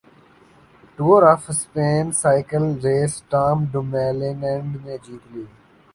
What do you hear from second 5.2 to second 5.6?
لی